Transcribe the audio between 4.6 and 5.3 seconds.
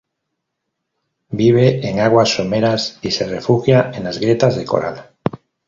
coral.